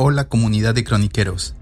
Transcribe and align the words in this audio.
Hola 0.00 0.28
comunidad 0.28 0.76
de 0.76 0.84
croniqueros. 0.84 1.56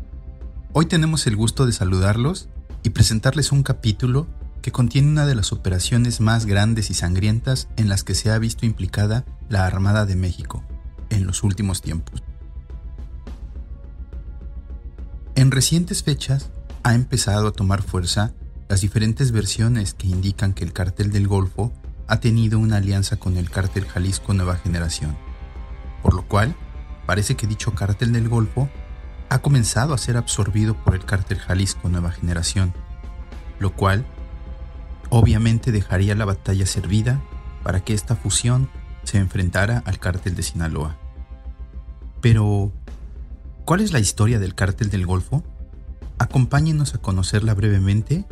Hoy 0.75 0.85
tenemos 0.85 1.27
el 1.27 1.37
gusto 1.37 1.65
de 1.65 1.73
saludarlos 1.73 2.51
y 2.83 2.91
presentarles 2.91 3.51
un 3.51 3.63
capítulo 3.63 4.27
que 4.61 4.73
contiene 4.73 5.09
una 5.09 5.25
de 5.25 5.35
las 5.35 5.53
operaciones 5.53 6.21
más 6.21 6.45
grandes 6.45 6.91
y 6.91 6.95
sangrientas 6.95 7.67
en 7.79 7.89
las 7.89 8.05
que 8.05 8.15
se 8.15 8.31
ha 8.31 8.39
visto 8.39 8.67
implicada 8.67 9.25
la 9.49 9.65
Armada 9.65 10.05
de 10.05 10.17
México 10.17 10.63
en 11.09 11.27
los 11.27 11.45
últimos 11.45 11.81
tiempos. 11.81 12.23
En 15.35 15.51
recientes 15.51 16.03
fechas 16.03 16.51
ha 16.83 16.95
empezado 16.95 17.49
a 17.49 17.53
tomar 17.53 17.81
fuerza 17.81 18.35
las 18.69 18.83
diferentes 18.83 19.33
versiones 19.33 19.95
que 19.95 20.09
indican 20.09 20.53
que 20.53 20.65
el 20.65 20.75
cártel 20.75 21.11
del 21.11 21.27
Golfo 21.27 21.73
ha 22.07 22.21
tenido 22.21 22.59
una 22.59 22.77
alianza 22.77 23.17
con 23.17 23.39
el 23.39 23.49
cártel 23.49 23.87
Jalisco 23.87 24.35
Nueva 24.35 24.57
Generación, 24.57 25.17
por 26.03 26.13
lo 26.13 26.29
cual 26.29 26.55
parece 27.07 27.37
que 27.37 27.47
dicho 27.47 27.75
cártel 27.75 28.13
del 28.13 28.29
Golfo 28.29 28.69
ha 29.29 29.39
comenzado 29.39 29.95
a 29.95 29.99
ser 29.99 30.17
absorbido 30.17 30.75
por 30.75 30.95
el 30.95 31.05
cártel 31.05 31.39
Jalisco 31.39 31.89
Nueva 31.89 32.13
Generación, 32.13 32.75
lo 33.59 33.73
cual 33.73 34.05
obviamente 35.11 35.73
dejaría 35.73 36.15
la 36.15 36.25
batalla 36.25 36.67
servida 36.67 37.21
para 37.63 37.81
que 37.81 37.95
esta 37.95 38.17
fusión 38.17 38.69
se 39.05 39.19
enfrentara 39.19 39.83
al 39.87 39.99
cártel 39.99 40.35
de 40.35 40.43
Sinaloa. 40.43 40.97
Pero, 42.21 42.73
¿cuál 43.65 43.81
es 43.81 43.93
la 43.93 44.01
historia 44.01 44.39
del 44.39 44.55
cártel 44.55 44.91
del 44.91 45.07
Golfo? 45.07 45.45
Acompáñenos 46.19 46.95
a 46.95 46.99
conocerla 46.99 47.55
brevemente, 47.55 48.25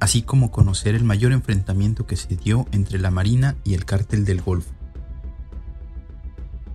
así 0.00 0.22
como 0.22 0.50
conocer 0.50 0.94
el 0.94 1.04
mayor 1.04 1.32
enfrentamiento 1.32 2.06
que 2.06 2.16
se 2.16 2.36
dio 2.36 2.66
entre 2.72 2.98
la 2.98 3.10
Marina 3.10 3.56
y 3.64 3.74
el 3.74 3.84
cártel 3.84 4.24
del 4.24 4.42
Golfo. 4.42 4.72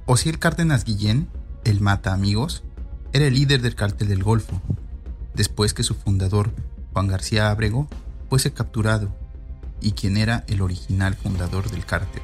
Osiel 0.05 0.39
Cárdenas 0.39 0.83
Guillén 0.83 1.27
el 1.63 1.81
Mata 1.81 2.13
Amigos, 2.13 2.63
era 3.11 3.25
el 3.25 3.33
líder 3.33 3.61
del 3.61 3.75
cártel 3.75 4.07
del 4.07 4.23
Golfo, 4.23 4.61
después 5.33 5.73
que 5.73 5.83
su 5.83 5.95
fundador, 5.95 6.51
Juan 6.93 7.07
García 7.07 7.49
Abrego, 7.49 7.87
fuese 8.29 8.53
capturado 8.53 9.15
y 9.81 9.91
quien 9.91 10.17
era 10.17 10.43
el 10.47 10.61
original 10.61 11.15
fundador 11.15 11.69
del 11.69 11.85
cártel. 11.85 12.23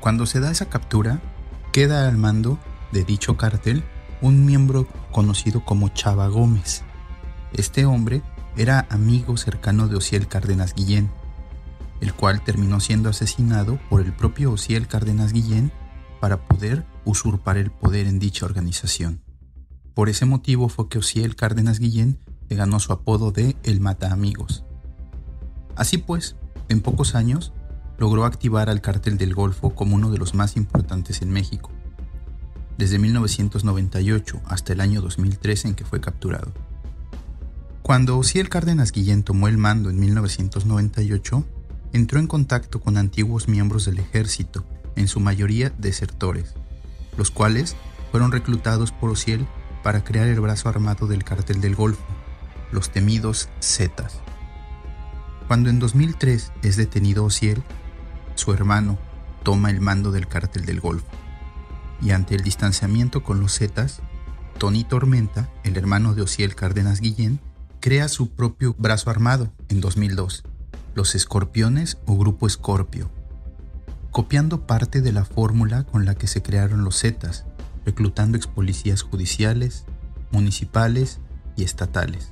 Cuando 0.00 0.26
se 0.26 0.40
da 0.40 0.50
esa 0.50 0.66
captura, 0.66 1.20
queda 1.72 2.08
al 2.08 2.16
mando 2.16 2.58
de 2.92 3.04
dicho 3.04 3.36
cártel 3.36 3.84
un 4.20 4.46
miembro 4.46 4.86
conocido 5.12 5.64
como 5.64 5.88
Chava 5.88 6.28
Gómez. 6.28 6.82
Este 7.52 7.84
hombre 7.84 8.22
era 8.56 8.86
amigo 8.90 9.36
cercano 9.36 9.88
de 9.88 9.96
Ociel 9.96 10.28
Cárdenas 10.28 10.74
Guillén, 10.74 11.10
el 12.00 12.14
cual 12.14 12.42
terminó 12.42 12.80
siendo 12.80 13.10
asesinado 13.10 13.78
por 13.90 14.00
el 14.00 14.12
propio 14.12 14.52
Ociel 14.52 14.86
Cárdenas 14.86 15.32
Guillén 15.32 15.72
para 16.20 16.46
poder 16.46 16.84
usurpar 17.04 17.56
el 17.56 17.70
poder 17.70 18.06
en 18.06 18.18
dicha 18.18 18.46
organización. 18.46 19.22
Por 19.94 20.08
ese 20.08 20.26
motivo 20.26 20.68
fue 20.68 20.88
que 20.88 20.98
Ociel 20.98 21.36
Cárdenas 21.36 21.78
Guillén 21.78 22.18
se 22.48 22.54
ganó 22.54 22.80
su 22.80 22.92
apodo 22.92 23.32
de 23.32 23.56
El 23.62 23.80
Mata 23.80 24.12
Amigos. 24.12 24.64
Así 25.74 25.98
pues, 25.98 26.36
en 26.68 26.80
pocos 26.80 27.14
años, 27.14 27.52
logró 27.98 28.24
activar 28.24 28.68
al 28.68 28.80
cártel 28.80 29.16
del 29.18 29.34
Golfo 29.34 29.74
como 29.74 29.94
uno 29.94 30.10
de 30.10 30.18
los 30.18 30.34
más 30.34 30.56
importantes 30.56 31.22
en 31.22 31.30
México, 31.30 31.70
desde 32.78 32.98
1998 32.98 34.40
hasta 34.46 34.72
el 34.72 34.80
año 34.80 35.00
2003 35.00 35.66
en 35.66 35.74
que 35.74 35.84
fue 35.84 36.00
capturado. 36.00 36.52
Cuando 37.82 38.18
Ociel 38.18 38.48
Cárdenas 38.48 38.90
Guillén 38.90 39.22
tomó 39.22 39.48
el 39.48 39.58
mando 39.58 39.90
en 39.90 40.00
1998, 40.00 41.44
entró 41.92 42.18
en 42.18 42.26
contacto 42.26 42.80
con 42.80 42.96
antiguos 42.96 43.48
miembros 43.48 43.84
del 43.84 43.98
ejército, 43.98 44.64
en 44.96 45.08
su 45.08 45.20
mayoría 45.20 45.70
desertores, 45.78 46.54
los 47.16 47.30
cuales 47.30 47.76
fueron 48.10 48.32
reclutados 48.32 48.92
por 48.92 49.10
Ociel 49.10 49.46
para 49.82 50.02
crear 50.02 50.26
el 50.26 50.40
brazo 50.40 50.68
armado 50.68 51.06
del 51.06 51.22
cártel 51.22 51.60
del 51.60 51.76
Golfo, 51.76 52.04
los 52.72 52.90
temidos 52.90 53.48
Zetas. 53.62 54.20
Cuando 55.46 55.70
en 55.70 55.78
2003 55.78 56.52
es 56.62 56.76
detenido 56.76 57.24
Ociel, 57.24 57.62
su 58.34 58.52
hermano 58.52 58.98
toma 59.42 59.70
el 59.70 59.80
mando 59.80 60.10
del 60.10 60.26
cártel 60.26 60.64
del 60.66 60.80
Golfo, 60.80 61.06
y 62.02 62.10
ante 62.10 62.34
el 62.34 62.42
distanciamiento 62.42 63.22
con 63.22 63.40
los 63.40 63.56
Zetas, 63.56 64.00
Tony 64.58 64.84
Tormenta, 64.84 65.48
el 65.62 65.76
hermano 65.76 66.14
de 66.14 66.22
Ociel 66.22 66.54
Cárdenas 66.54 67.00
Guillén, 67.00 67.40
crea 67.80 68.08
su 68.08 68.30
propio 68.30 68.74
brazo 68.78 69.10
armado 69.10 69.52
en 69.68 69.80
2002, 69.80 70.42
los 70.94 71.14
Escorpiones 71.14 71.98
o 72.06 72.16
Grupo 72.16 72.46
Escorpio, 72.46 73.10
copiando 74.16 74.66
parte 74.66 75.02
de 75.02 75.12
la 75.12 75.26
fórmula 75.26 75.84
con 75.84 76.06
la 76.06 76.14
que 76.14 76.26
se 76.26 76.40
crearon 76.40 76.84
los 76.84 77.00
Zetas, 77.00 77.44
reclutando 77.84 78.38
ex 78.38 78.46
policías 78.46 79.02
judiciales, 79.02 79.84
municipales 80.30 81.20
y 81.54 81.64
estatales. 81.64 82.30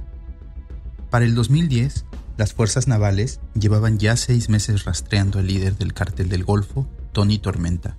Para 1.10 1.26
el 1.26 1.34
2010, 1.34 2.06
las 2.38 2.54
fuerzas 2.54 2.88
navales 2.88 3.40
llevaban 3.52 3.98
ya 3.98 4.16
seis 4.16 4.48
meses 4.48 4.86
rastreando 4.86 5.38
al 5.38 5.46
líder 5.46 5.76
del 5.76 5.92
cártel 5.92 6.30
del 6.30 6.42
Golfo, 6.42 6.88
Tony 7.12 7.36
Tormenta. 7.36 7.98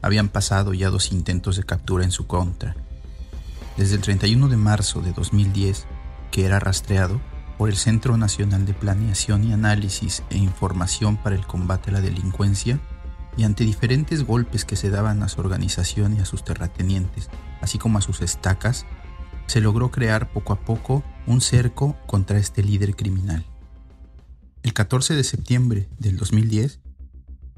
Habían 0.00 0.30
pasado 0.30 0.72
ya 0.72 0.88
dos 0.88 1.12
intentos 1.12 1.56
de 1.56 1.64
captura 1.64 2.04
en 2.04 2.10
su 2.10 2.26
contra. 2.26 2.74
Desde 3.76 3.96
el 3.96 4.00
31 4.00 4.48
de 4.48 4.56
marzo 4.56 5.02
de 5.02 5.12
2010, 5.12 5.84
que 6.30 6.46
era 6.46 6.58
rastreado 6.58 7.20
por 7.58 7.68
el 7.68 7.76
Centro 7.76 8.16
Nacional 8.16 8.64
de 8.64 8.72
Planeación 8.72 9.44
y 9.44 9.52
Análisis 9.52 10.22
e 10.30 10.38
Información 10.38 11.18
para 11.18 11.36
el 11.36 11.46
Combate 11.46 11.90
a 11.90 11.92
la 11.92 12.00
Delincuencia, 12.00 12.80
y 13.36 13.44
ante 13.44 13.64
diferentes 13.64 14.24
golpes 14.24 14.64
que 14.64 14.76
se 14.76 14.90
daban 14.90 15.22
a 15.22 15.28
su 15.28 15.40
organización 15.40 16.16
y 16.16 16.20
a 16.20 16.24
sus 16.24 16.44
terratenientes, 16.44 17.28
así 17.60 17.78
como 17.78 17.98
a 17.98 18.02
sus 18.02 18.22
estacas, 18.22 18.86
se 19.46 19.60
logró 19.60 19.90
crear 19.90 20.32
poco 20.32 20.52
a 20.52 20.60
poco 20.60 21.02
un 21.26 21.40
cerco 21.40 21.96
contra 22.06 22.38
este 22.38 22.62
líder 22.62 22.96
criminal. 22.96 23.44
El 24.62 24.72
14 24.72 25.14
de 25.14 25.24
septiembre 25.24 25.88
del 25.98 26.16
2010, 26.16 26.80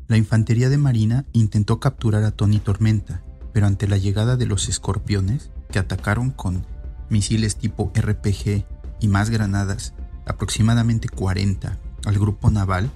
la 0.09 0.17
Infantería 0.17 0.69
de 0.69 0.79
Marina 0.79 1.25
intentó 1.33 1.79
capturar 1.79 2.25
a 2.25 2.33
Tony 2.33 2.59
Tormenta, 2.59 3.23
pero 3.53 3.67
ante 3.67 3.89
la 3.89 3.97
llegada 3.97 4.37
de 4.37 4.47
los 4.47 4.69
escorpiones, 4.69 5.51
que 5.71 5.79
atacaron 5.79 6.31
con 6.31 6.67
misiles 7.09 7.57
tipo 7.57 7.93
RPG 7.95 8.67
y 9.01 9.09
más 9.09 9.31
granadas, 9.31 9.95
aproximadamente 10.27 11.09
40, 11.09 11.79
al 12.05 12.19
grupo 12.19 12.51
naval, 12.51 12.91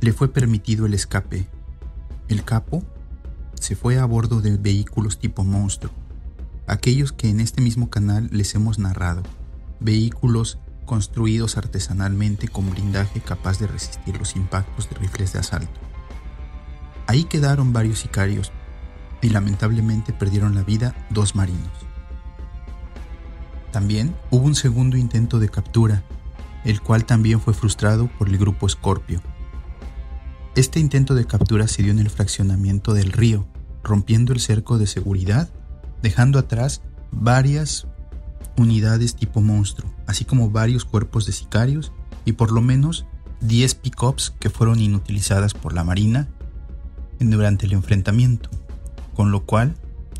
le 0.00 0.12
fue 0.12 0.32
permitido 0.32 0.86
el 0.86 0.94
escape 0.94 1.48
el 2.28 2.44
capo 2.44 2.82
se 3.54 3.74
fue 3.74 3.98
a 3.98 4.04
bordo 4.04 4.40
de 4.40 4.56
vehículos 4.56 5.18
tipo 5.18 5.44
monstruo, 5.44 5.92
aquellos 6.66 7.12
que 7.12 7.28
en 7.28 7.40
este 7.40 7.62
mismo 7.62 7.90
canal 7.90 8.28
les 8.30 8.54
hemos 8.54 8.78
narrado, 8.78 9.22
vehículos 9.80 10.58
construidos 10.84 11.56
artesanalmente 11.56 12.48
con 12.48 12.70
blindaje 12.70 13.20
capaz 13.20 13.58
de 13.58 13.66
resistir 13.66 14.16
los 14.18 14.36
impactos 14.36 14.88
de 14.88 14.96
rifles 14.96 15.32
de 15.32 15.40
asalto. 15.40 15.80
Ahí 17.06 17.24
quedaron 17.24 17.72
varios 17.72 18.00
sicarios 18.00 18.52
y 19.22 19.30
lamentablemente 19.30 20.12
perdieron 20.12 20.54
la 20.54 20.62
vida 20.62 20.94
dos 21.10 21.34
marinos. 21.34 21.72
También 23.72 24.14
hubo 24.30 24.44
un 24.44 24.54
segundo 24.54 24.96
intento 24.96 25.38
de 25.38 25.48
captura, 25.48 26.02
el 26.64 26.80
cual 26.80 27.04
también 27.04 27.40
fue 27.40 27.54
frustrado 27.54 28.08
por 28.18 28.28
el 28.28 28.38
grupo 28.38 28.68
Scorpio, 28.68 29.22
este 30.58 30.80
intento 30.80 31.14
de 31.14 31.24
captura 31.24 31.68
se 31.68 31.84
dio 31.84 31.92
en 31.92 32.00
el 32.00 32.10
fraccionamiento 32.10 32.92
del 32.92 33.12
río, 33.12 33.46
rompiendo 33.84 34.32
el 34.32 34.40
cerco 34.40 34.76
de 34.76 34.88
seguridad, 34.88 35.48
dejando 36.02 36.36
atrás 36.36 36.82
varias 37.12 37.86
unidades 38.56 39.14
tipo 39.14 39.40
monstruo, 39.40 39.94
así 40.08 40.24
como 40.24 40.50
varios 40.50 40.84
cuerpos 40.84 41.26
de 41.26 41.32
sicarios 41.32 41.92
y 42.24 42.32
por 42.32 42.50
lo 42.50 42.60
menos 42.60 43.06
10 43.40 43.76
pickups 43.76 44.34
que 44.40 44.50
fueron 44.50 44.80
inutilizadas 44.80 45.54
por 45.54 45.74
la 45.74 45.84
Marina 45.84 46.26
durante 47.20 47.66
el 47.66 47.72
enfrentamiento, 47.72 48.50
con 49.14 49.30
lo 49.30 49.44
cual 49.44 49.76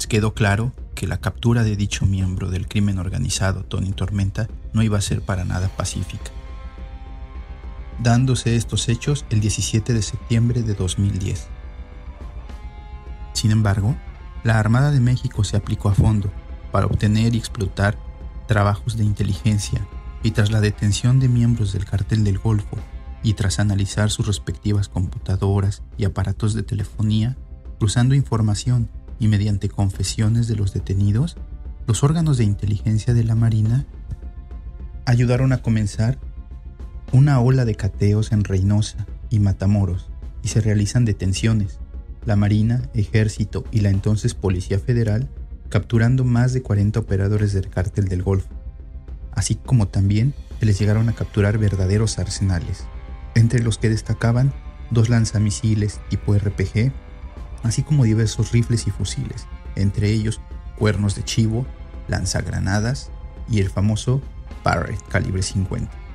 quedó 0.09 0.35
claro 0.35 0.73
que 0.95 1.09
la 1.09 1.19
captura 1.19 1.65
de 1.65 1.75
dicho 1.75 2.07
miembro 2.07 2.49
del 2.49 2.69
crimen 2.69 3.01
organizado, 3.01 3.65
Tony 3.65 3.91
Tormenta, 3.91 4.49
no 4.73 4.85
iba 4.85 4.99
a 4.99 5.03
ser 5.03 5.21
para 5.21 5.45
nada 5.45 5.69
pacífica 5.69 6.31
dándose 7.99 8.57
estos 8.57 8.89
hechos 8.89 9.25
el 9.31 9.41
17 9.41 9.93
de 9.93 10.03
septiembre 10.03 10.63
de 10.63 10.75
2010. 10.75 11.49
Sin 13.33 13.51
embargo, 13.51 13.97
la 14.45 14.59
Armada 14.59 14.91
de 14.91 15.01
México 15.01 15.45
se 15.45 15.57
aplicó 15.57 15.89
a 15.89 15.95
fondo 15.95 16.31
para 16.73 16.87
obtener 16.87 17.35
y 17.35 17.39
explotar 17.39 17.99
trabajos 18.47 18.97
de 18.97 19.05
inteligencia 19.05 19.87
y 20.23 20.33
tras 20.33 20.51
la 20.51 20.61
detención 20.61 21.21
de 21.21 21.29
miembros 21.29 21.73
del 21.73 21.85
cartel 21.85 22.25
del 22.25 22.39
Golfo 22.39 22.77
y 23.23 23.35
tras 23.35 23.59
analizar 23.59 24.11
sus 24.11 24.27
respectivas 24.27 24.89
computadoras 24.89 25.83
y 25.97 26.05
aparatos 26.05 26.55
de 26.55 26.63
telefonía, 26.63 27.37
cruzando 27.79 28.15
información 28.15 28.89
y 29.19 29.29
mediante 29.29 29.69
confesiones 29.69 30.47
de 30.49 30.57
los 30.57 30.73
detenidos, 30.73 31.37
los 31.87 32.05
órganos 32.05 32.39
de 32.39 32.45
inteligencia 32.45 33.15
de 33.15 33.25
la 33.25 33.35
Marina 33.35 33.87
ayudaron 35.05 35.53
a 35.53 35.63
comenzar 35.63 36.19
una 37.13 37.41
ola 37.41 37.65
de 37.65 37.75
cateos 37.75 38.33
en 38.33 38.45
Reynosa 38.45 39.07
y 39.31 39.39
Matamoros 39.39 40.11
y 40.43 40.49
se 40.49 40.61
realizan 40.61 41.05
detenciones. 41.05 41.79
La 42.25 42.37
Marina, 42.37 42.83
Ejército 42.95 43.65
y 43.71 43.81
la 43.81 43.91
entonces 43.91 44.35
Policía 44.35 44.79
Federal 44.79 45.29
capturando 45.69 46.25
más 46.25 46.53
de 46.53 46.63
40 46.63 47.01
operadores 47.01 47.53
del 47.53 47.69
cártel 47.69 48.09
del 48.09 48.23
Golfo, 48.23 48.49
así 49.33 49.55
como 49.55 49.89
también 49.89 50.35
se 50.59 50.67
les 50.67 50.79
llegaron 50.79 51.09
a 51.09 51.15
capturar 51.15 51.59
verdaderos 51.59 52.19
arsenales, 52.19 52.87
entre 53.35 53.63
los 53.63 53.79
que 53.79 53.91
destacaban 53.91 54.53
dos 54.91 55.09
lanzamisiles 55.09 56.01
tipo 56.09 56.35
RPG, 56.35 56.93
así 57.63 57.83
como 57.83 58.05
diversos 58.05 58.53
rifles 58.53 58.87
y 58.87 58.91
fusiles, 58.91 59.47
entre 59.77 60.11
ellos 60.11 60.41
cuernos 60.77 61.15
de 61.15 61.25
chivo, 61.25 61.67
lanzagranadas 62.09 63.11
y 63.51 63.61
el 63.61 63.71
famoso 63.71 64.23
Barrett 64.65 65.03
calibre 65.09 65.43
50. 65.43 66.08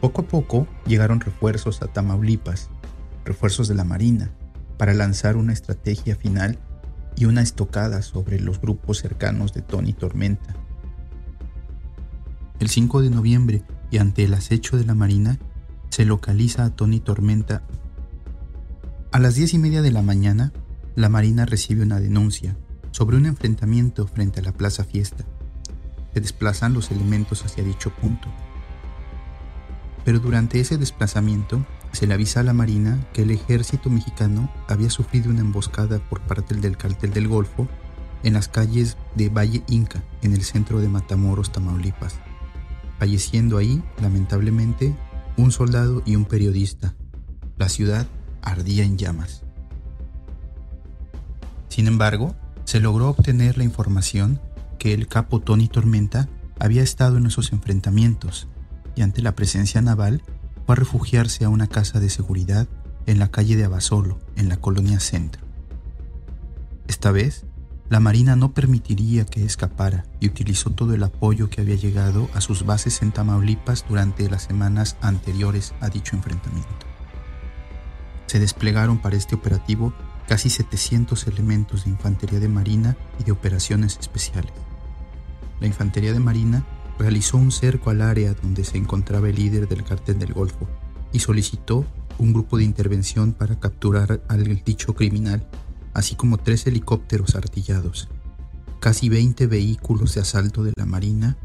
Poco 0.00 0.22
a 0.22 0.26
poco 0.26 0.66
llegaron 0.86 1.20
refuerzos 1.20 1.82
a 1.82 1.86
Tamaulipas, 1.86 2.70
refuerzos 3.24 3.68
de 3.68 3.74
la 3.74 3.84
Marina, 3.84 4.30
para 4.78 4.94
lanzar 4.94 5.36
una 5.36 5.52
estrategia 5.52 6.16
final 6.16 6.58
y 7.16 7.26
una 7.26 7.42
estocada 7.42 8.00
sobre 8.00 8.40
los 8.40 8.60
grupos 8.60 8.98
cercanos 8.98 9.52
de 9.52 9.60
Tony 9.60 9.92
Tormenta. 9.92 10.54
El 12.60 12.70
5 12.70 13.02
de 13.02 13.10
noviembre, 13.10 13.62
y 13.90 13.98
ante 13.98 14.24
el 14.24 14.32
acecho 14.32 14.78
de 14.78 14.84
la 14.84 14.94
Marina, 14.94 15.38
se 15.90 16.06
localiza 16.06 16.64
a 16.64 16.70
Tony 16.70 17.00
Tormenta. 17.00 17.62
A 19.12 19.18
las 19.18 19.34
diez 19.34 19.52
y 19.52 19.58
media 19.58 19.82
de 19.82 19.90
la 19.90 20.02
mañana, 20.02 20.52
la 20.94 21.10
Marina 21.10 21.44
recibe 21.44 21.82
una 21.82 22.00
denuncia 22.00 22.56
sobre 22.90 23.16
un 23.16 23.26
enfrentamiento 23.26 24.06
frente 24.06 24.40
a 24.40 24.44
la 24.44 24.52
Plaza 24.52 24.84
Fiesta. 24.84 25.24
Se 26.14 26.20
desplazan 26.20 26.72
los 26.72 26.90
elementos 26.90 27.44
hacia 27.44 27.64
dicho 27.64 27.90
punto. 27.90 28.28
Pero 30.04 30.18
durante 30.18 30.60
ese 30.60 30.78
desplazamiento 30.78 31.64
se 31.92 32.06
le 32.06 32.14
avisa 32.14 32.40
a 32.40 32.42
la 32.44 32.52
Marina 32.52 32.98
que 33.12 33.22
el 33.22 33.30
ejército 33.30 33.90
mexicano 33.90 34.50
había 34.68 34.90
sufrido 34.90 35.30
una 35.30 35.40
emboscada 35.40 35.98
por 35.98 36.20
parte 36.20 36.54
del 36.54 36.76
cartel 36.76 37.12
del 37.12 37.28
Golfo 37.28 37.68
en 38.22 38.34
las 38.34 38.48
calles 38.48 38.96
de 39.14 39.28
Valle 39.28 39.62
Inca, 39.68 40.02
en 40.22 40.32
el 40.32 40.42
centro 40.42 40.80
de 40.80 40.88
Matamoros, 40.88 41.52
Tamaulipas, 41.52 42.16
falleciendo 42.98 43.58
ahí, 43.58 43.82
lamentablemente, 44.00 44.94
un 45.36 45.52
soldado 45.52 46.02
y 46.04 46.16
un 46.16 46.26
periodista. 46.26 46.94
La 47.56 47.68
ciudad 47.68 48.06
ardía 48.42 48.84
en 48.84 48.98
llamas. 48.98 49.42
Sin 51.68 51.86
embargo, 51.86 52.34
se 52.64 52.80
logró 52.80 53.08
obtener 53.08 53.56
la 53.56 53.64
información 53.64 54.40
que 54.78 54.92
el 54.92 55.08
capo 55.08 55.40
Tony 55.40 55.68
Tormenta 55.68 56.28
había 56.58 56.82
estado 56.82 57.16
en 57.16 57.26
esos 57.26 57.52
enfrentamientos 57.52 58.48
y 58.94 59.02
ante 59.02 59.22
la 59.22 59.34
presencia 59.34 59.80
naval 59.80 60.22
fue 60.66 60.74
a 60.74 60.76
refugiarse 60.76 61.44
a 61.44 61.48
una 61.48 61.66
casa 61.66 62.00
de 62.00 62.10
seguridad 62.10 62.68
en 63.06 63.18
la 63.18 63.30
calle 63.30 63.56
de 63.56 63.64
Abasolo, 63.64 64.18
en 64.36 64.48
la 64.48 64.56
colonia 64.56 65.00
Centro. 65.00 65.42
Esta 66.86 67.10
vez, 67.10 67.44
la 67.88 67.98
Marina 67.98 68.36
no 68.36 68.52
permitiría 68.52 69.24
que 69.24 69.44
escapara 69.44 70.04
y 70.20 70.28
utilizó 70.28 70.70
todo 70.70 70.94
el 70.94 71.02
apoyo 71.02 71.50
que 71.50 71.60
había 71.60 71.74
llegado 71.74 72.28
a 72.34 72.40
sus 72.40 72.64
bases 72.64 73.02
en 73.02 73.10
Tamaulipas 73.10 73.84
durante 73.88 74.30
las 74.30 74.44
semanas 74.44 74.96
anteriores 75.00 75.74
a 75.80 75.88
dicho 75.88 76.14
enfrentamiento. 76.14 76.86
Se 78.26 78.38
desplegaron 78.38 78.98
para 78.98 79.16
este 79.16 79.34
operativo 79.34 79.92
casi 80.28 80.50
700 80.50 81.26
elementos 81.26 81.84
de 81.84 81.90
infantería 81.90 82.38
de 82.38 82.48
marina 82.48 82.96
y 83.18 83.24
de 83.24 83.32
operaciones 83.32 83.98
especiales. 83.98 84.52
La 85.58 85.66
infantería 85.66 86.12
de 86.12 86.20
marina 86.20 86.64
realizó 87.00 87.38
un 87.38 87.50
cerco 87.50 87.88
al 87.88 88.02
área 88.02 88.34
donde 88.34 88.62
se 88.62 88.76
encontraba 88.76 89.30
el 89.30 89.36
líder 89.36 89.66
del 89.66 89.84
cartel 89.84 90.18
del 90.18 90.34
Golfo 90.34 90.68
y 91.12 91.20
solicitó 91.20 91.86
un 92.18 92.34
grupo 92.34 92.58
de 92.58 92.64
intervención 92.64 93.32
para 93.32 93.58
capturar 93.58 94.22
al 94.28 94.44
dicho 94.62 94.94
criminal, 94.94 95.48
así 95.94 96.14
como 96.14 96.36
tres 96.36 96.66
helicópteros 96.66 97.34
artillados, 97.36 98.08
casi 98.80 99.08
20 99.08 99.46
vehículos 99.46 100.14
de 100.14 100.20
asalto 100.20 100.62
de 100.62 100.74
la 100.76 100.84
Marina, 100.84 101.38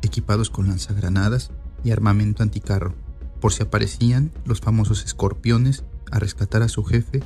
equipados 0.00 0.48
con 0.48 0.68
lanzagranadas 0.68 1.50
y 1.82 1.90
armamento 1.90 2.44
anticarro, 2.44 2.94
por 3.40 3.52
si 3.52 3.64
aparecían 3.64 4.30
los 4.44 4.60
famosos 4.60 5.04
escorpiones 5.04 5.82
a 6.12 6.20
rescatar 6.20 6.62
a 6.62 6.68
su 6.68 6.84
jefe 6.84 7.20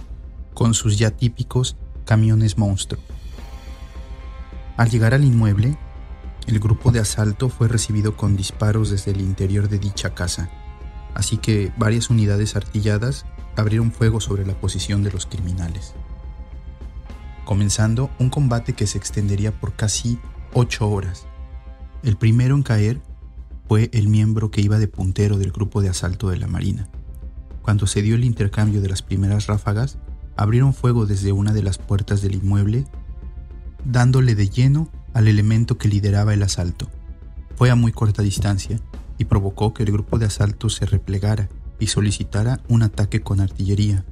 con 0.54 0.72
sus 0.72 0.98
ya 0.98 1.10
típicos 1.10 1.76
camiones 2.06 2.56
monstruo. 2.56 3.02
Al 4.78 4.88
llegar 4.88 5.12
al 5.12 5.24
inmueble, 5.24 5.76
el 6.48 6.60
grupo 6.60 6.92
de 6.92 6.98
asalto 6.98 7.50
fue 7.50 7.68
recibido 7.68 8.16
con 8.16 8.34
disparos 8.34 8.88
desde 8.88 9.10
el 9.10 9.20
interior 9.20 9.68
de 9.68 9.78
dicha 9.78 10.14
casa, 10.14 10.48
así 11.12 11.36
que 11.36 11.70
varias 11.76 12.08
unidades 12.08 12.56
artilladas 12.56 13.26
abrieron 13.54 13.92
fuego 13.92 14.18
sobre 14.18 14.46
la 14.46 14.58
posición 14.58 15.02
de 15.02 15.12
los 15.12 15.26
criminales, 15.26 15.92
comenzando 17.44 18.10
un 18.18 18.30
combate 18.30 18.72
que 18.72 18.86
se 18.86 18.96
extendería 18.96 19.52
por 19.52 19.74
casi 19.74 20.18
ocho 20.54 20.88
horas. 20.88 21.26
El 22.02 22.16
primero 22.16 22.54
en 22.54 22.62
caer 22.62 23.02
fue 23.66 23.90
el 23.92 24.08
miembro 24.08 24.50
que 24.50 24.62
iba 24.62 24.78
de 24.78 24.88
puntero 24.88 25.36
del 25.36 25.52
grupo 25.52 25.82
de 25.82 25.90
asalto 25.90 26.30
de 26.30 26.38
la 26.38 26.46
Marina. 26.46 26.88
Cuando 27.60 27.86
se 27.86 28.00
dio 28.00 28.14
el 28.14 28.24
intercambio 28.24 28.80
de 28.80 28.88
las 28.88 29.02
primeras 29.02 29.48
ráfagas, 29.48 29.98
abrieron 30.34 30.72
fuego 30.72 31.04
desde 31.04 31.30
una 31.30 31.52
de 31.52 31.62
las 31.62 31.76
puertas 31.76 32.22
del 32.22 32.36
inmueble, 32.36 32.86
dándole 33.84 34.34
de 34.34 34.48
lleno 34.48 34.88
al 35.14 35.28
elemento 35.28 35.78
que 35.78 35.88
lideraba 35.88 36.34
el 36.34 36.42
asalto. 36.42 36.88
Fue 37.56 37.70
a 37.70 37.74
muy 37.74 37.92
corta 37.92 38.22
distancia 38.22 38.80
y 39.18 39.24
provocó 39.24 39.74
que 39.74 39.82
el 39.82 39.92
grupo 39.92 40.18
de 40.18 40.26
asalto 40.26 40.68
se 40.70 40.86
replegara 40.86 41.48
y 41.78 41.88
solicitara 41.88 42.60
un 42.68 42.82
ataque 42.82 43.20
con 43.20 43.40
artillería, 43.40 44.04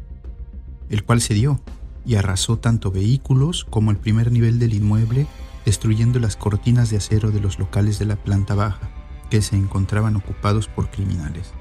el 0.89 1.05
cual 1.05 1.21
se 1.21 1.35
dio 1.35 1.61
y 2.05 2.15
arrasó 2.15 2.59
tanto 2.59 2.91
vehículos 2.91 3.65
como 3.65 3.91
el 3.91 3.97
primer 3.97 4.31
nivel 4.31 4.59
del 4.59 4.75
inmueble, 4.75 5.27
destruyendo 5.65 6.21
las 6.21 6.37
cortinas 6.37 6.91
de 6.91 6.97
acero 6.99 7.31
de 7.31 7.41
los 7.41 7.59
locales 7.59 7.99
de 7.99 8.07
la 8.07 8.17
planta 8.17 8.55
baja, 8.55 8.91
que 9.31 9.43
se 9.43 9.57
encontraban 9.57 10.15
ocupados 10.15 10.69
por 10.69 10.91
criminales. 10.91 11.53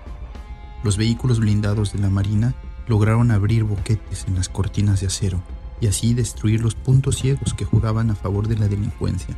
Los 0.84 0.98
vehículos 0.98 1.40
blindados 1.40 1.94
de 1.94 2.00
la 2.00 2.10
Marina 2.10 2.54
lograron 2.88 3.32
abrir 3.32 3.64
boquetes 3.64 4.26
en 4.28 4.36
las 4.36 4.50
cortinas 4.50 5.02
de 5.02 5.08
acero 5.08 5.42
y 5.82 5.88
así 5.88 6.14
destruir 6.14 6.62
los 6.62 6.76
puntos 6.76 7.18
ciegos 7.18 7.54
que 7.54 7.66
jugaban 7.66 8.10
a 8.10 8.16
favor 8.16 8.48
de 8.48 8.58
la 8.58 8.68
delincuencia. 8.68 9.36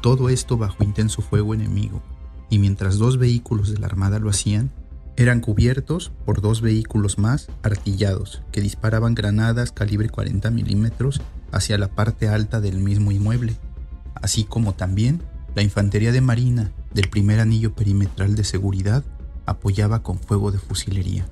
Todo 0.00 0.28
esto 0.28 0.56
bajo 0.56 0.84
intenso 0.84 1.22
fuego 1.22 1.54
enemigo, 1.54 2.02
y 2.48 2.58
mientras 2.58 2.98
dos 2.98 3.18
vehículos 3.18 3.72
de 3.72 3.78
la 3.78 3.86
Armada 3.86 4.18
lo 4.18 4.30
hacían, 4.30 4.70
eran 5.16 5.40
cubiertos 5.40 6.12
por 6.24 6.40
dos 6.42 6.60
vehículos 6.60 7.18
más 7.18 7.48
artillados 7.62 8.42
que 8.52 8.60
disparaban 8.60 9.14
granadas 9.14 9.72
calibre 9.72 10.10
40 10.10 10.50
milímetros 10.50 11.22
hacia 11.52 11.78
la 11.78 11.88
parte 11.88 12.28
alta 12.28 12.60
del 12.60 12.78
mismo 12.78 13.12
inmueble, 13.12 13.56
así 14.14 14.44
como 14.44 14.74
también 14.74 15.22
la 15.54 15.62
infantería 15.62 16.12
de 16.12 16.20
marina 16.20 16.70
del 16.92 17.08
primer 17.08 17.40
anillo 17.40 17.74
perimetral 17.74 18.34
de 18.34 18.44
seguridad 18.44 19.04
apoyaba 19.46 20.02
con 20.02 20.18
fuego 20.18 20.52
de 20.52 20.58
fusilería. 20.58 21.26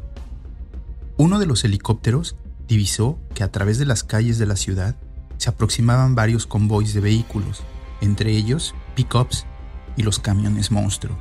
Uno 1.19 1.39
de 1.39 1.47
los 1.47 1.63
helicópteros 1.65 2.37
divisó 2.69 3.19
que 3.35 3.45
a 3.45 3.51
través 3.51 3.79
de 3.79 3.87
las 3.87 4.05
calles 4.05 4.39
de 4.39 4.47
la 4.47 4.57
ciudad 4.57 4.97
se 5.39 5.51
aproximaban 5.51 6.15
varios 6.15 6.47
convoys 6.47 6.95
de 6.95 7.01
vehículos, 7.01 7.63
entre 8.01 8.33
ellos 8.33 8.75
pickups 8.95 9.47
y 9.97 10.03
los 10.03 10.19
camiones 10.19 10.71
monstruo, 10.71 11.17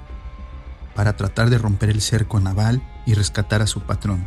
para 0.96 1.16
tratar 1.16 1.50
de 1.50 1.58
romper 1.58 1.90
el 1.90 2.02
cerco 2.02 2.40
naval 2.40 2.82
y 3.06 3.14
rescatar 3.14 3.62
a 3.62 3.68
su 3.68 3.82
patrón. 3.82 4.26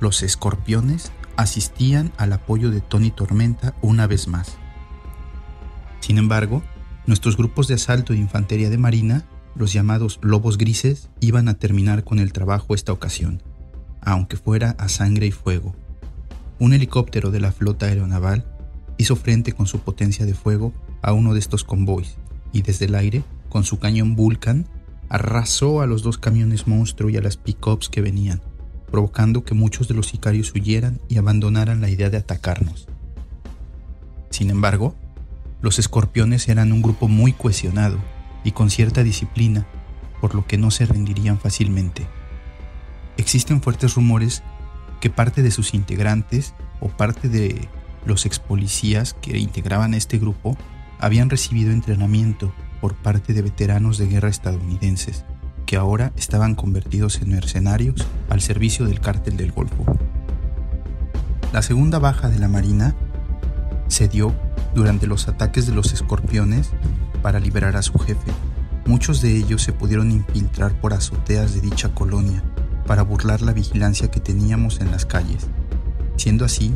Los 0.00 0.22
escorpiones 0.22 1.10
asistían 1.36 2.12
al 2.16 2.32
apoyo 2.32 2.70
de 2.70 2.80
Tony 2.80 3.10
Tormenta 3.10 3.74
una 3.80 4.06
vez 4.06 4.28
más. 4.28 4.56
Sin 6.00 6.18
embargo, 6.18 6.62
nuestros 7.06 7.36
grupos 7.36 7.68
de 7.68 7.74
asalto 7.74 8.12
de 8.12 8.18
infantería 8.18 8.70
de 8.70 8.78
marina, 8.78 9.24
los 9.54 9.72
llamados 9.72 10.18
lobos 10.22 10.58
grises, 10.58 11.08
iban 11.20 11.48
a 11.48 11.54
terminar 11.54 12.04
con 12.04 12.18
el 12.18 12.32
trabajo 12.32 12.74
esta 12.74 12.92
ocasión 12.92 13.42
aunque 14.00 14.36
fuera 14.36 14.70
a 14.78 14.88
sangre 14.88 15.26
y 15.26 15.32
fuego. 15.32 15.74
Un 16.60 16.72
helicóptero 16.72 17.30
de 17.30 17.40
la 17.40 17.52
flota 17.52 17.86
aeronaval 17.86 18.44
hizo 18.96 19.14
frente 19.14 19.52
con 19.52 19.66
su 19.66 19.78
potencia 19.78 20.26
de 20.26 20.34
fuego 20.34 20.72
a 21.02 21.12
uno 21.12 21.32
de 21.32 21.40
estos 21.40 21.62
convoys 21.64 22.16
y 22.52 22.62
desde 22.62 22.86
el 22.86 22.94
aire, 22.94 23.22
con 23.48 23.64
su 23.64 23.78
cañón 23.78 24.16
Vulcan, 24.16 24.66
arrasó 25.08 25.80
a 25.80 25.86
los 25.86 26.02
dos 26.02 26.18
camiones 26.18 26.66
monstruo 26.66 27.10
y 27.10 27.16
a 27.16 27.22
las 27.22 27.36
pickups 27.36 27.88
que 27.88 28.00
venían, 28.00 28.42
provocando 28.90 29.44
que 29.44 29.54
muchos 29.54 29.88
de 29.88 29.94
los 29.94 30.08
sicarios 30.08 30.52
huyeran 30.54 31.00
y 31.08 31.18
abandonaran 31.18 31.80
la 31.80 31.90
idea 31.90 32.10
de 32.10 32.18
atacarnos. 32.18 32.88
Sin 34.30 34.50
embargo, 34.50 34.94
los 35.60 35.78
escorpiones 35.78 36.48
eran 36.48 36.72
un 36.72 36.82
grupo 36.82 37.08
muy 37.08 37.32
cohesionado 37.32 37.98
y 38.44 38.52
con 38.52 38.70
cierta 38.70 39.02
disciplina, 39.02 39.66
por 40.20 40.34
lo 40.34 40.46
que 40.46 40.58
no 40.58 40.70
se 40.70 40.86
rendirían 40.86 41.38
fácilmente. 41.38 42.06
Existen 43.16 43.62
fuertes 43.62 43.94
rumores 43.94 44.42
que 45.00 45.10
parte 45.10 45.42
de 45.42 45.50
sus 45.50 45.74
integrantes 45.74 46.54
o 46.80 46.88
parte 46.88 47.28
de 47.28 47.68
los 48.04 48.26
ex 48.26 48.38
policías 48.38 49.14
que 49.14 49.38
integraban 49.38 49.94
este 49.94 50.18
grupo 50.18 50.56
habían 50.98 51.30
recibido 51.30 51.70
entrenamiento 51.70 52.52
por 52.80 52.94
parte 52.94 53.32
de 53.32 53.42
veteranos 53.42 53.98
de 53.98 54.06
guerra 54.06 54.28
estadounidenses, 54.28 55.24
que 55.66 55.76
ahora 55.76 56.12
estaban 56.16 56.54
convertidos 56.54 57.20
en 57.20 57.30
mercenarios 57.30 58.06
al 58.28 58.40
servicio 58.40 58.86
del 58.86 59.00
cártel 59.00 59.36
del 59.36 59.52
Golfo. 59.52 59.84
La 61.52 61.62
segunda 61.62 61.98
baja 61.98 62.28
de 62.28 62.38
la 62.38 62.48
Marina 62.48 62.94
se 63.88 64.08
dio 64.08 64.34
durante 64.74 65.06
los 65.06 65.28
ataques 65.28 65.66
de 65.66 65.74
los 65.74 65.92
escorpiones 65.92 66.70
para 67.22 67.40
liberar 67.40 67.76
a 67.76 67.82
su 67.82 67.98
jefe. 67.98 68.30
Muchos 68.86 69.20
de 69.20 69.36
ellos 69.36 69.62
se 69.62 69.72
pudieron 69.72 70.10
infiltrar 70.10 70.72
por 70.80 70.94
azoteas 70.94 71.54
de 71.54 71.60
dicha 71.60 71.94
colonia 71.94 72.42
para 72.88 73.02
burlar 73.02 73.42
la 73.42 73.52
vigilancia 73.52 74.10
que 74.10 74.18
teníamos 74.18 74.80
en 74.80 74.90
las 74.90 75.04
calles, 75.04 75.46
siendo 76.16 76.46
así 76.46 76.74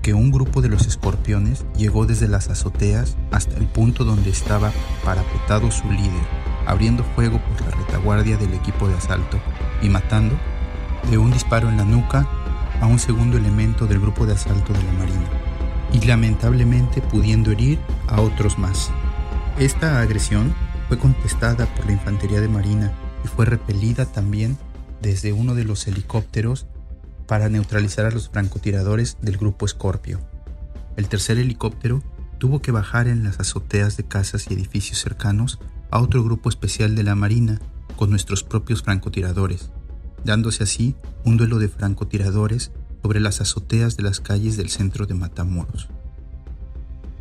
que 0.00 0.14
un 0.14 0.30
grupo 0.30 0.62
de 0.62 0.68
los 0.68 0.86
escorpiones 0.86 1.66
llegó 1.76 2.06
desde 2.06 2.28
las 2.28 2.48
azoteas 2.48 3.16
hasta 3.32 3.56
el 3.56 3.66
punto 3.66 4.04
donde 4.04 4.30
estaba 4.30 4.70
parapetado 5.04 5.72
su 5.72 5.90
líder, 5.90 6.22
abriendo 6.66 7.02
fuego 7.16 7.40
por 7.40 7.60
la 7.62 7.76
retaguardia 7.76 8.36
del 8.36 8.54
equipo 8.54 8.86
de 8.86 8.94
asalto 8.94 9.40
y 9.82 9.88
matando 9.88 10.36
de 11.10 11.18
un 11.18 11.32
disparo 11.32 11.68
en 11.68 11.78
la 11.78 11.84
nuca 11.84 12.28
a 12.80 12.86
un 12.86 13.00
segundo 13.00 13.36
elemento 13.36 13.86
del 13.86 14.00
grupo 14.00 14.26
de 14.26 14.34
asalto 14.34 14.72
de 14.72 14.82
la 14.84 14.92
Marina, 14.92 15.28
y 15.92 16.00
lamentablemente 16.06 17.00
pudiendo 17.00 17.50
herir 17.50 17.80
a 18.06 18.20
otros 18.20 18.56
más. 18.56 18.92
Esta 19.58 20.00
agresión 20.00 20.54
fue 20.86 20.96
contestada 20.96 21.66
por 21.74 21.86
la 21.86 21.92
Infantería 21.92 22.40
de 22.40 22.48
Marina 22.48 22.92
y 23.24 23.28
fue 23.28 23.46
repelida 23.46 24.06
también 24.06 24.56
desde 25.04 25.34
uno 25.34 25.54
de 25.54 25.64
los 25.64 25.86
helicópteros 25.86 26.66
para 27.26 27.50
neutralizar 27.50 28.06
a 28.06 28.10
los 28.10 28.30
francotiradores 28.30 29.18
del 29.20 29.36
grupo 29.36 29.68
Scorpio. 29.68 30.18
El 30.96 31.08
tercer 31.08 31.38
helicóptero 31.38 32.02
tuvo 32.38 32.62
que 32.62 32.72
bajar 32.72 33.06
en 33.06 33.22
las 33.22 33.38
azoteas 33.38 33.98
de 33.98 34.04
casas 34.04 34.46
y 34.48 34.54
edificios 34.54 34.98
cercanos 34.98 35.60
a 35.90 36.00
otro 36.00 36.24
grupo 36.24 36.48
especial 36.48 36.94
de 36.96 37.02
la 37.02 37.14
Marina 37.14 37.60
con 37.96 38.08
nuestros 38.08 38.44
propios 38.44 38.82
francotiradores, 38.82 39.70
dándose 40.24 40.64
así 40.64 40.96
un 41.24 41.36
duelo 41.36 41.58
de 41.58 41.68
francotiradores 41.68 42.72
sobre 43.02 43.20
las 43.20 43.42
azoteas 43.42 43.98
de 43.98 44.04
las 44.04 44.20
calles 44.20 44.56
del 44.56 44.70
centro 44.70 45.04
de 45.04 45.14
Matamoros. 45.14 45.88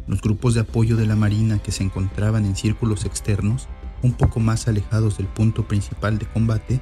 Los 0.07 0.21
grupos 0.21 0.53
de 0.53 0.61
apoyo 0.61 0.95
de 0.95 1.05
la 1.05 1.17
Marina 1.17 1.59
que 1.59 1.73
se 1.73 1.83
encontraban 1.83 2.45
en 2.45 2.55
círculos 2.55 3.03
externos, 3.03 3.67
un 4.01 4.13
poco 4.13 4.39
más 4.39 4.69
alejados 4.69 5.17
del 5.17 5.27
punto 5.27 5.67
principal 5.67 6.17
de 6.17 6.25
combate, 6.25 6.81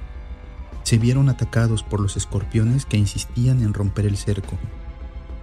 se 0.84 0.98
vieron 0.98 1.30
atacados 1.30 1.84
por 1.84 2.00
los 2.00 2.18
escorpiones 2.18 2.86
que 2.86 2.98
insistían 2.98 3.62
en 3.62 3.74
romper 3.74 4.06
el 4.06 4.18
cerco. 4.18 4.58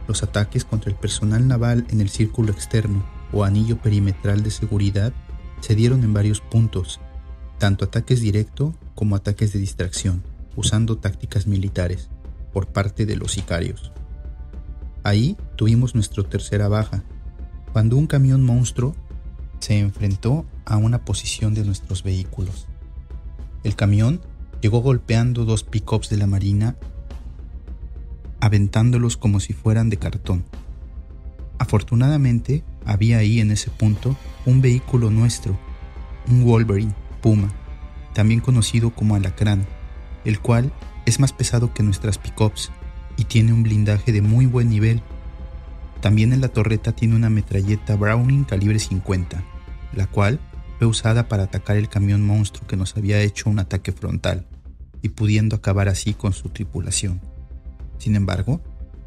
Los 0.07 0.23
ataques 0.23 0.65
contra 0.65 0.91
el 0.91 0.97
personal 0.97 1.47
naval 1.47 1.87
en 1.91 2.01
el 2.01 2.09
círculo 2.09 2.53
externo 2.53 3.05
o 3.33 3.45
anillo 3.45 3.79
perimetral 3.79 4.43
de 4.43 4.51
seguridad 4.51 5.13
se 5.61 5.75
dieron 5.75 6.03
en 6.05 6.13
varios 6.13 6.41
puntos, 6.41 7.01
tanto 7.59 7.85
ataques 7.85 8.21
directo 8.21 8.75
como 8.95 9.17
ataques 9.17 9.53
de 9.53 9.59
distracción, 9.59 10.23
usando 10.57 10.99
tácticas 10.99 11.47
militares 11.47 12.09
por 12.53 12.67
parte 12.69 13.07
de 13.07 13.17
los 13.17 13.33
sicarios. 13.33 13.93
Ahí 15.05 15.37
tuvimos 15.57 15.95
nuestra 15.95 16.25
tercera 16.25 16.69
baja, 16.69 17.03
cuando 17.73 17.97
un 17.97 18.07
camión 18.07 18.45
monstruo 18.45 18.95
se 19.61 19.79
enfrentó 19.79 20.47
a 20.65 20.77
una 20.77 21.05
posición 21.05 21.55
de 21.55 21.65
nuestros 21.65 22.03
vehículos. 22.03 22.67
El 23.65 23.77
camión 23.77 24.21
llegó 24.61 24.81
golpeando 24.81 25.45
dos 25.45 25.65
pickups 25.65 26.09
de 26.11 26.17
la 26.17 26.27
Marina, 26.27 26.77
aventándolos 28.41 29.17
como 29.17 29.41
si 29.41 29.53
fueran 29.53 29.91
de 29.91 29.99
cartón. 29.99 30.45
Afortunadamente, 31.59 32.65
había 32.85 33.19
ahí 33.19 33.41
en 33.41 33.51
ese 33.51 33.71
punto 33.71 34.17
un 34.47 34.61
vehículo 34.61 35.11
nuestro, 35.11 35.59
un 36.29 36.45
Wolverine 36.45 36.95
Puma, 37.21 37.53
también 38.15 38.41
conocido 38.41 38.91
como 38.91 39.15
Alacrán, 39.15 39.67
el 40.25 40.41
cual 40.41 40.73
es 41.07 41.21
más 41.21 41.33
pesado 41.33 41.73
que 41.73 41.83
nuestras 41.83 42.19
pickups 42.19 42.71
y 43.17 43.25
tiene 43.25 43.53
un 43.53 43.63
blindaje 43.63 44.13
de 44.13 44.23
muy 44.23 44.47
buen 44.47 44.69
nivel. 44.69 45.03
También 46.01 46.33
en 46.33 46.41
la 46.41 46.49
torreta 46.49 46.93
tiene 46.93 47.17
una 47.17 47.31
metralleta 47.31 47.97
Browning 47.97 48.45
calibre 48.45 48.79
50, 48.79 49.43
la 49.95 50.07
cual 50.07 50.39
fue 50.79 50.87
usada 50.87 51.29
para 51.29 51.45
atacar 51.45 51.77
el 51.77 51.89
camión 51.89 52.25
monstruo 52.25 52.67
que 52.67 52.77
nos 52.77 52.97
había 52.97 53.21
hecho 53.21 53.51
un 53.51 53.59
ataque 53.59 53.93
frontal 53.93 54.47
y 55.03 55.11
pudiendo 55.11 55.57
acabar 55.57 55.89
así 55.89 56.15
con 56.15 56.33
su 56.33 56.49
tripulación. 56.51 57.21
Sin 57.99 58.15
embargo, 58.15 58.61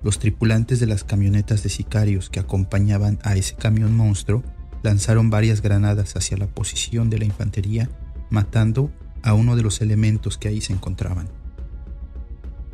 los 0.04 0.20
tripulantes 0.20 0.80
de 0.80 0.88
las 0.88 1.04
camionetas 1.04 1.64
de 1.64 1.70
sicarios 1.70 2.30
que 2.30 2.40
acompañaban 2.40 3.20
a 3.24 3.36
ese 3.36 3.56
camión 3.56 3.96
monstruo 3.96 4.44
lanzaron 4.84 5.30
varias 5.30 5.62
granadas 5.62 6.16
hacia 6.16 6.38
la 6.38 6.48
posición 6.48 7.10
de 7.10 7.20
la 7.20 7.26
infantería, 7.26 7.90
matando 8.30 8.92
a 9.22 9.34
uno 9.34 9.56
de 9.56 9.62
los 9.62 9.82
elementos 9.82 10.38
que 10.38 10.48
ahí 10.48 10.60
se 10.60 10.74
encontraban. 10.74 11.30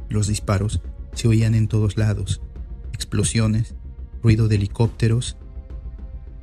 Los 0.10 0.28
disparos 0.28 0.82
se 1.14 1.28
oían 1.28 1.54
en 1.54 1.68
todos 1.68 1.98
lados, 1.98 2.42
explosiones, 2.94 3.76
ruido 4.24 4.48
de 4.48 4.56
helicópteros. 4.56 5.38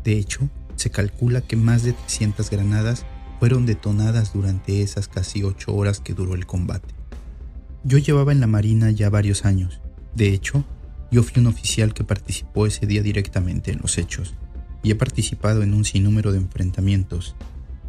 De 0.05 0.19
hecho, 0.19 0.51
se 0.77 0.91
calcula 0.91 1.41
que 1.41 1.57
más 1.57 1.83
de 1.83 1.93
300 1.93 2.51
granadas 2.51 3.05
fueron 3.41 3.67
detonadas 3.67 4.33
durante 4.33 4.83
esas 4.83 5.09
casi 5.09 5.43
ocho 5.43 5.75
horas 5.75 6.01
que 6.01 6.15
duró 6.15 6.35
el 6.35 6.47
combate. 6.47 6.95
Yo 7.85 7.99
llevaba 7.99 8.33
en 8.33 8.41
la 8.41 8.47
Marina 8.47 8.91
ya 8.91 9.11
varios 9.11 9.45
años. 9.45 9.81
De 10.15 10.29
hecho, 10.29 10.65
yo 11.11 11.23
fui 11.23 11.41
un 11.41 11.49
oficial 11.49 11.93
que 11.93 12.05
participó 12.05 12.67
ese 12.67 12.87
día 12.87 13.03
directamente 13.03 13.71
en 13.71 13.81
los 13.81 13.99
hechos 13.99 14.35
y 14.83 14.91
he 14.91 14.95
participado 14.95 15.63
en 15.63 15.75
un 15.75 15.85
sinnúmero 15.85 16.33
de 16.33 16.39
enfrentamientos. 16.39 17.37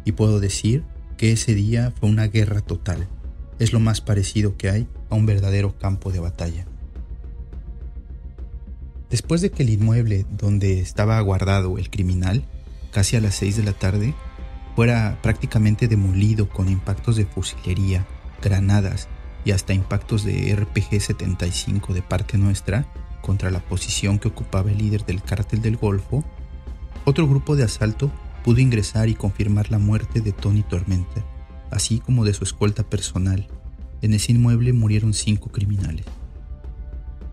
Y 0.04 0.12
puedo 0.12 0.40
decir 0.40 0.84
que 1.16 1.32
ese 1.32 1.54
día 1.54 1.92
fue 1.98 2.08
una 2.08 2.26
guerra 2.26 2.60
total. 2.60 3.08
Es 3.58 3.72
lo 3.72 3.80
más 3.80 4.00
parecido 4.00 4.56
que 4.56 4.70
hay 4.70 4.86
a 5.08 5.14
un 5.14 5.26
verdadero 5.26 5.78
campo 5.78 6.12
de 6.12 6.20
batalla. 6.20 6.66
Después 9.10 9.40
de 9.40 9.50
que 9.50 9.62
el 9.62 9.70
inmueble 9.70 10.26
donde 10.36 10.80
estaba 10.80 11.20
guardado 11.20 11.78
el 11.78 11.90
criminal 11.90 12.44
casi 12.96 13.14
a 13.14 13.20
las 13.20 13.34
6 13.34 13.58
de 13.58 13.62
la 13.62 13.74
tarde, 13.74 14.14
fuera 14.74 15.18
prácticamente 15.20 15.86
demolido 15.86 16.48
con 16.48 16.70
impactos 16.70 17.16
de 17.16 17.26
fusilería, 17.26 18.06
granadas 18.40 19.08
y 19.44 19.50
hasta 19.50 19.74
impactos 19.74 20.24
de 20.24 20.56
RPG-75 20.56 21.92
de 21.92 22.00
parte 22.00 22.38
nuestra 22.38 22.90
contra 23.20 23.50
la 23.50 23.60
posición 23.60 24.18
que 24.18 24.28
ocupaba 24.28 24.70
el 24.70 24.78
líder 24.78 25.04
del 25.04 25.22
cártel 25.22 25.60
del 25.60 25.76
Golfo, 25.76 26.24
otro 27.04 27.28
grupo 27.28 27.54
de 27.54 27.64
asalto 27.64 28.10
pudo 28.42 28.60
ingresar 28.60 29.10
y 29.10 29.14
confirmar 29.14 29.70
la 29.70 29.78
muerte 29.78 30.22
de 30.22 30.32
Tony 30.32 30.62
Tormenta, 30.62 31.22
así 31.70 31.98
como 31.98 32.24
de 32.24 32.32
su 32.32 32.44
escolta 32.44 32.82
personal. 32.82 33.46
En 34.00 34.14
ese 34.14 34.32
inmueble 34.32 34.72
murieron 34.72 35.12
cinco 35.12 35.50
criminales. 35.50 36.06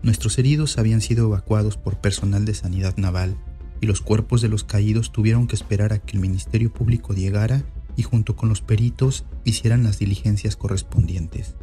Nuestros 0.02 0.36
heridos 0.38 0.76
habían 0.76 1.00
sido 1.00 1.28
evacuados 1.28 1.78
por 1.78 1.96
personal 1.96 2.44
de 2.44 2.52
sanidad 2.52 2.98
naval 2.98 3.38
y 3.84 3.86
los 3.86 4.00
cuerpos 4.00 4.40
de 4.40 4.48
los 4.48 4.64
caídos 4.64 5.12
tuvieron 5.12 5.46
que 5.46 5.54
esperar 5.54 5.92
a 5.92 5.98
que 5.98 6.16
el 6.16 6.22
Ministerio 6.22 6.72
Público 6.72 7.12
llegara 7.12 7.62
y 7.96 8.02
junto 8.02 8.34
con 8.34 8.48
los 8.48 8.62
peritos 8.62 9.26
hicieran 9.44 9.82
las 9.82 9.98
diligencias 9.98 10.56
correspondientes. 10.56 11.54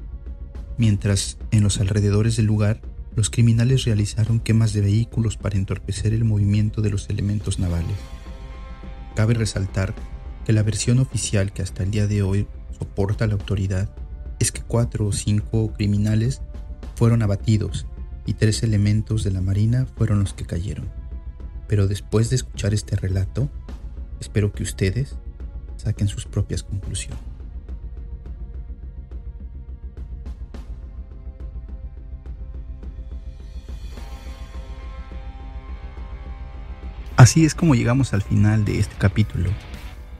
Mientras, 0.78 1.40
en 1.50 1.64
los 1.64 1.80
alrededores 1.80 2.36
del 2.36 2.46
lugar, 2.46 2.80
los 3.16 3.32
criminales 3.32 3.86
realizaron 3.86 4.40
quemas 4.40 4.72
de 4.72 4.82
vehículos 4.82 5.36
para 5.36 5.58
entorpecer 5.58 6.14
el 6.14 6.24
movimiento 6.24 6.84
de 6.84 6.92
los 6.92 7.10
elementos 7.10 7.58
navales. 7.58 7.98
Cabe 9.16 9.34
resaltar 9.34 9.96
que 10.46 10.54
la 10.54 10.62
versión 10.62 11.00
oficial 11.00 11.52
que 11.52 11.64
hasta 11.64 11.82
el 11.82 11.90
día 11.90 12.06
de 12.06 12.22
hoy 12.22 12.48
soporta 12.78 13.26
la 13.26 13.34
autoridad 13.34 13.90
es 14.38 14.52
que 14.52 14.62
cuatro 14.62 15.08
o 15.08 15.12
cinco 15.12 15.74
criminales 15.74 16.44
fueron 16.94 17.24
abatidos 17.24 17.88
y 18.28 18.36
tres 18.36 18.62
elementos 18.62 19.24
de 19.24 19.32
la 19.32 19.42
Marina 19.42 19.88
fueron 19.98 20.20
los 20.20 20.36
que 20.36 20.46
cayeron. 20.46 21.01
Pero 21.72 21.88
después 21.88 22.30
de 22.30 22.36
escuchar 22.36 22.74
este 22.74 22.98
relato, 22.98 23.50
espero 24.20 24.52
que 24.52 24.62
ustedes 24.62 25.16
saquen 25.78 26.10
sus 26.10 26.26
propias 26.26 26.64
conclusiones. 26.64 27.18
Así 37.16 37.46
es 37.46 37.56
como 37.56 37.74
llegamos 37.74 38.14
al 38.14 38.22
final 38.22 38.66
de 38.66 38.78
este 38.78 38.98
capítulo. 38.98 39.50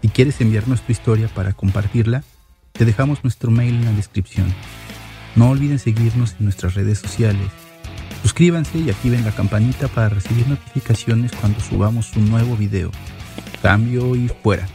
Si 0.02 0.08
quieres 0.08 0.40
enviarnos 0.40 0.82
tu 0.84 0.94
historia 0.94 1.28
para 1.28 1.52
compartirla, 1.52 2.24
te 2.72 2.86
dejamos 2.86 3.26
nuestro 3.26 3.52
mail 3.52 3.76
en 3.76 3.84
la 3.84 3.92
descripción. 3.92 4.48
No 5.36 5.50
olviden 5.50 5.80
seguirnos 5.80 6.34
en 6.40 6.46
nuestras 6.46 6.76
redes 6.76 7.00
sociales 7.00 7.52
Suscríbanse 8.32 8.78
y 8.78 8.90
activen 8.90 9.26
la 9.26 9.34
campanita 9.34 9.90
para 9.90 10.08
recibir 10.08 10.48
notificaciones 10.48 11.34
cuando 11.34 11.60
subamos 11.60 12.16
un 12.16 12.32
nuevo 12.32 12.56
video. 12.56 12.90
Cambio 13.62 14.16
y 14.16 14.30
fuera. 14.30 14.66